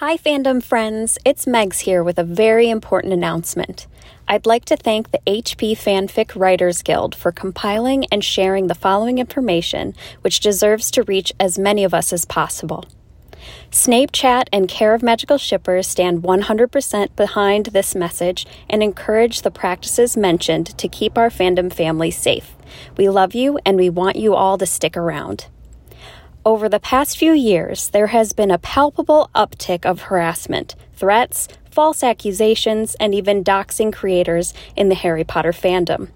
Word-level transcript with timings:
Hi, 0.00 0.16
fandom 0.16 0.62
friends. 0.62 1.18
It's 1.26 1.44
Megs 1.44 1.80
here 1.80 2.02
with 2.02 2.18
a 2.18 2.24
very 2.24 2.70
important 2.70 3.12
announcement. 3.12 3.86
I'd 4.26 4.46
like 4.46 4.64
to 4.64 4.76
thank 4.78 5.10
the 5.10 5.20
HP 5.26 5.72
Fanfic 5.72 6.34
Writers 6.34 6.80
Guild 6.80 7.14
for 7.14 7.30
compiling 7.30 8.06
and 8.06 8.24
sharing 8.24 8.68
the 8.68 8.74
following 8.74 9.18
information, 9.18 9.94
which 10.22 10.40
deserves 10.40 10.90
to 10.92 11.02
reach 11.02 11.34
as 11.38 11.58
many 11.58 11.84
of 11.84 11.92
us 11.92 12.14
as 12.14 12.24
possible. 12.24 12.86
Snape 13.70 14.10
Chat 14.10 14.48
and 14.54 14.70
Care 14.70 14.94
of 14.94 15.02
Magical 15.02 15.36
Shippers 15.36 15.86
stand 15.86 16.22
100% 16.22 17.14
behind 17.14 17.66
this 17.66 17.94
message 17.94 18.46
and 18.70 18.82
encourage 18.82 19.42
the 19.42 19.50
practices 19.50 20.16
mentioned 20.16 20.78
to 20.78 20.88
keep 20.88 21.18
our 21.18 21.28
fandom 21.28 21.70
family 21.70 22.10
safe. 22.10 22.56
We 22.96 23.10
love 23.10 23.34
you 23.34 23.58
and 23.66 23.76
we 23.76 23.90
want 23.90 24.16
you 24.16 24.34
all 24.34 24.56
to 24.56 24.64
stick 24.64 24.96
around. 24.96 25.48
Over 26.42 26.70
the 26.70 26.80
past 26.80 27.18
few 27.18 27.32
years, 27.34 27.90
there 27.90 28.06
has 28.06 28.32
been 28.32 28.50
a 28.50 28.56
palpable 28.56 29.28
uptick 29.34 29.84
of 29.84 30.00
harassment, 30.02 30.74
threats, 30.94 31.48
false 31.70 32.02
accusations, 32.02 32.94
and 32.94 33.14
even 33.14 33.44
doxing 33.44 33.92
creators 33.92 34.54
in 34.74 34.88
the 34.88 34.94
Harry 34.94 35.22
Potter 35.22 35.52
fandom. 35.52 36.08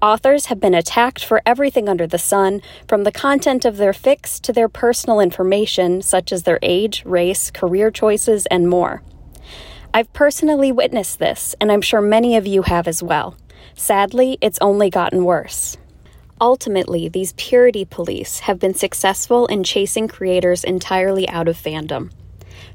Authors 0.00 0.46
have 0.46 0.60
been 0.60 0.74
attacked 0.74 1.24
for 1.24 1.42
everything 1.44 1.88
under 1.88 2.06
the 2.06 2.18
sun, 2.18 2.62
from 2.86 3.02
the 3.02 3.10
content 3.10 3.64
of 3.64 3.78
their 3.78 3.92
fics 3.92 4.40
to 4.42 4.52
their 4.52 4.68
personal 4.68 5.18
information, 5.18 6.02
such 6.02 6.30
as 6.30 6.44
their 6.44 6.60
age, 6.62 7.04
race, 7.04 7.50
career 7.50 7.90
choices, 7.90 8.46
and 8.46 8.68
more. 8.68 9.02
I've 9.92 10.12
personally 10.12 10.70
witnessed 10.70 11.18
this, 11.18 11.56
and 11.60 11.72
I'm 11.72 11.82
sure 11.82 12.00
many 12.00 12.36
of 12.36 12.46
you 12.46 12.62
have 12.62 12.86
as 12.86 13.02
well. 13.02 13.36
Sadly, 13.74 14.38
it's 14.40 14.58
only 14.60 14.88
gotten 14.88 15.24
worse. 15.24 15.76
Ultimately, 16.40 17.08
these 17.08 17.32
purity 17.32 17.84
police 17.84 18.40
have 18.40 18.60
been 18.60 18.74
successful 18.74 19.46
in 19.46 19.64
chasing 19.64 20.06
creators 20.06 20.62
entirely 20.62 21.28
out 21.28 21.48
of 21.48 21.56
fandom. 21.56 22.12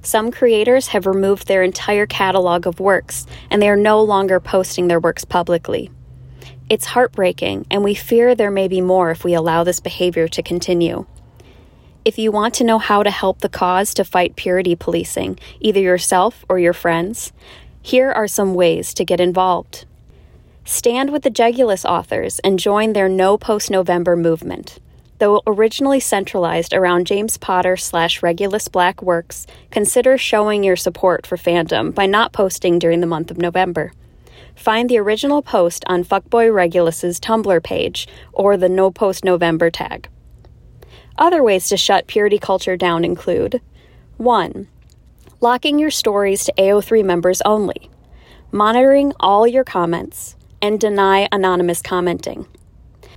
Some 0.02 0.32
creators 0.32 0.90
have 0.90 1.06
removed 1.06 1.48
their 1.48 1.64
entire 1.64 2.06
catalog 2.06 2.68
of 2.68 2.82
works, 2.82 3.26
and 3.50 3.62
they 3.62 3.70
are 3.70 3.78
no 3.78 4.02
longer 4.02 4.42
posting 4.42 4.88
their 4.88 5.00
works 5.00 5.24
publicly. 5.24 5.90
It's 6.70 6.88
heartbreaking, 6.88 7.68
and 7.72 7.84
we 7.84 7.94
fear 7.94 8.36
there 8.36 8.52
may 8.52 8.68
be 8.68 8.82
more 8.82 9.12
if 9.12 9.24
we 9.24 9.34
allow 9.34 9.64
this 9.64 9.80
behavior 9.80 10.28
to 10.28 10.44
continue. 10.44 11.06
If 12.04 12.18
you 12.18 12.34
want 12.34 12.54
to 12.56 12.66
know 12.66 12.80
how 12.80 13.02
to 13.02 13.12
help 13.12 13.40
the 13.40 13.48
cause 13.48 13.94
to 13.94 14.04
fight 14.04 14.36
purity 14.36 14.76
policing, 14.76 15.40
either 15.62 15.80
yourself 15.80 16.44
or 16.50 16.60
your 16.60 16.74
friends, 16.74 17.32
here 17.82 18.12
are 18.12 18.28
some 18.28 18.56
ways 18.56 18.94
to 18.96 19.06
get 19.06 19.22
involved. 19.22 19.86
Stand 20.66 21.12
with 21.12 21.24
the 21.24 21.30
Jegulus 21.32 21.84
authors 21.84 22.40
and 22.40 22.58
join 22.58 22.94
their 22.94 23.10
No 23.10 23.38
Post 23.38 23.70
November 23.70 24.16
movement. 24.16 24.80
Though 25.20 25.42
originally 25.46 26.00
centralized 26.00 26.74
around 26.74 27.06
James 27.06 27.38
Potter 27.38 27.76
slash 27.76 28.24
Regulus 28.24 28.70
Black 28.70 29.02
works, 29.02 29.46
consider 29.72 30.18
showing 30.18 30.64
your 30.64 30.78
support 30.78 31.28
for 31.28 31.36
fandom 31.36 31.94
by 31.94 32.06
not 32.06 32.32
posting 32.32 32.80
during 32.80 33.02
the 33.02 33.08
month 33.08 33.30
of 33.30 33.38
November. 33.38 33.92
Find 34.56 34.90
the 34.90 35.00
original 35.00 35.42
post 35.42 35.84
on 35.88 36.06
Fuckboy 36.06 36.54
Regulus's 36.54 37.20
Tumblr 37.20 37.62
page 37.64 38.08
or 38.32 38.56
the 38.56 38.70
No 38.70 38.90
Post 38.90 39.26
November 39.26 39.70
tag. 39.70 40.08
Other 41.18 41.44
ways 41.44 41.68
to 41.70 41.78
shut 41.78 42.08
purity 42.08 42.40
culture 42.40 42.78
down 42.78 43.04
include 43.04 43.62
1. 44.16 44.68
Locking 45.42 45.78
your 45.78 45.92
stories 45.92 46.46
to 46.46 46.54
AO3 46.58 47.04
members 47.04 47.42
only, 47.42 47.90
monitoring 48.52 49.12
all 49.20 49.46
your 49.46 49.66
comments, 49.66 50.38
and 50.64 50.80
deny 50.80 51.28
anonymous 51.32 51.82
commenting. 51.82 52.48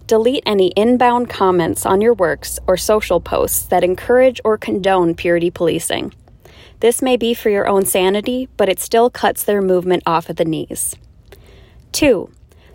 Delete 0.08 0.42
any 0.44 0.72
inbound 0.76 1.30
comments 1.30 1.86
on 1.86 2.00
your 2.00 2.12
works 2.12 2.58
or 2.66 2.76
social 2.76 3.20
posts 3.20 3.64
that 3.66 3.84
encourage 3.84 4.40
or 4.44 4.58
condone 4.58 5.14
purity 5.14 5.50
policing. 5.50 6.12
This 6.80 7.00
may 7.00 7.16
be 7.16 7.34
for 7.34 7.48
your 7.48 7.68
own 7.68 7.86
sanity, 7.86 8.48
but 8.56 8.68
it 8.68 8.80
still 8.80 9.10
cuts 9.10 9.44
their 9.44 9.62
movement 9.62 10.02
off 10.06 10.28
at 10.28 10.36
the 10.36 10.44
knees. 10.44 10.96
2. 11.92 12.30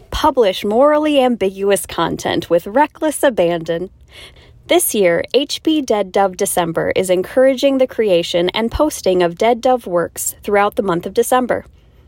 Publish 0.09 0.63
morally 0.63 1.21
ambiguous 1.21 1.85
content 1.85 2.49
with 2.49 2.65
reckless 2.65 3.23
abandon. 3.23 3.89
This 4.67 4.95
year, 4.95 5.25
HP 5.33 5.85
Dead 5.85 6.13
Dove 6.13 6.37
December 6.37 6.93
is 6.95 7.09
encouraging 7.09 7.77
the 7.77 7.87
creation 7.87 8.49
and 8.49 8.71
posting 8.71 9.21
of 9.21 9.37
Dead 9.37 9.59
Dove 9.59 9.85
works 9.85 10.35
throughout 10.43 10.75
the 10.75 10.83
month 10.83 11.05
of 11.05 11.13
December. 11.13 11.65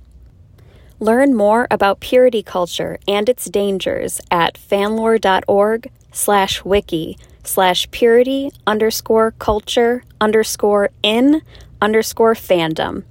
Learn 1.01 1.35
more 1.35 1.67
about 1.71 2.01
purity 2.01 2.43
culture 2.43 2.99
and 3.09 3.31
its 3.31 3.47
dangers 3.47 4.21
at 4.31 4.55
fanlore.org 4.55 5.91
slash 6.13 6.65
wiki 6.65 7.19
slash 7.45 7.91
purity 7.91 8.51
underscore 8.67 9.31
culture 9.33 10.05
underscore 10.21 10.91
in 11.03 11.41
underscore 11.81 12.35
fandom. 12.35 13.05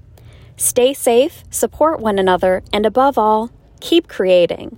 Stay 0.58 0.94
safe, 0.94 1.44
support 1.50 2.00
one 2.00 2.20
another, 2.20 2.62
and 2.72 2.86
above 2.86 3.18
all, 3.18 3.50
keep 3.80 4.08
creating. 4.08 4.78